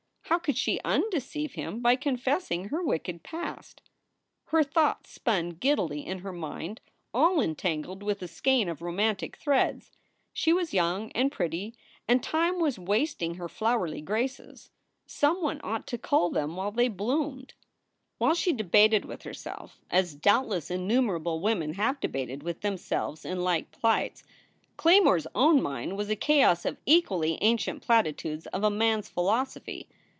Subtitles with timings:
[0.25, 3.81] How could she undeceive him by confessing her wicked past?
[4.45, 6.79] Her thoughts spun giddily in her mind,
[7.13, 9.91] all entangled with a skein of romantic threads.
[10.31, 11.75] She was young and pretty
[12.07, 14.71] and time was wasting her flowerly graces.
[15.05, 17.53] Some one ought to cull them while they bloomed.
[18.21, 21.99] 19 282 SOULS FOR SALE While she debated with herself, as doubtless innumerable women have
[21.99, 24.23] debated with themselves in like plights,
[24.77, 28.99] Clay more s own mind was a chaos of equally ancient platitudes of a man
[28.99, 29.89] s philosophy.